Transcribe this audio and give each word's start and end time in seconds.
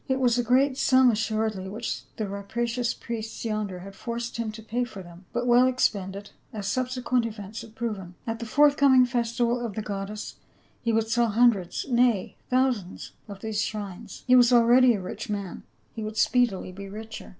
It 0.07 0.19
was 0.19 0.39
a 0.39 0.43
great 0.43 0.79
sum 0.79 1.11
assuredly 1.11 1.69
which 1.69 2.05
the 2.17 2.27
rapacious 2.27 2.91
priests 2.91 3.45
yonder 3.45 3.81
had 3.81 3.93
forced 3.93 4.37
him 4.37 4.51
to 4.53 4.63
pay 4.63 4.83
for 4.83 5.03
them— 5.03 5.25
but 5.31 5.45
well 5.45 5.67
expended, 5.67 6.31
as 6.51 6.65
subsequent 6.65 7.23
events 7.27 7.61
had 7.61 7.75
proven. 7.75 8.15
At 8.25 8.39
the 8.39 8.47
forthcoming 8.47 9.05
festival 9.05 9.63
of 9.63 9.75
the 9.75 9.83
goddess 9.83 10.37
he 10.81 10.91
would 10.91 11.07
sell 11.09 11.29
lumdreds— 11.29 11.87
na) 11.91 12.29
thousands— 12.49 13.11
of 13.29 13.41
these 13.41 13.61
shrines. 13.61 14.23
He 14.25 14.35
was 14.35 14.51
already 14.51 14.95
a 14.95 14.99
rich 15.01 15.29
man; 15.29 15.61
he 15.93 16.01
would 16.01 16.17
.speedily 16.17 16.71
be 16.71 16.89
richer. 16.89 17.29